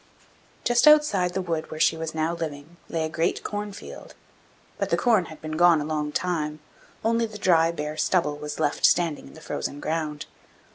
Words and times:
Just 0.63 0.87
outside 0.87 1.35
the 1.35 1.43
wood 1.43 1.69
where 1.69 1.79
she 1.79 1.95
was 1.95 2.15
now 2.15 2.33
living 2.33 2.77
lay 2.89 3.05
a 3.05 3.07
great 3.07 3.43
corn 3.43 3.71
field. 3.71 4.15
But 4.79 4.89
the 4.89 4.97
corn 4.97 5.25
had 5.25 5.39
been 5.43 5.51
gone 5.51 5.79
a 5.79 5.85
long 5.85 6.11
time; 6.11 6.59
only 7.05 7.27
the 7.27 7.37
dry, 7.37 7.71
bare 7.71 7.97
stubble 7.97 8.39
was 8.39 8.59
left 8.59 8.83
standing 8.83 9.27
in 9.27 9.33
the 9.35 9.41
frozen 9.41 9.79
ground. 9.79 10.25